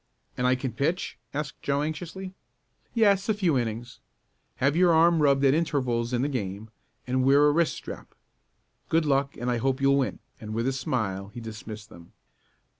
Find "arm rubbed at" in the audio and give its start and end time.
4.91-5.53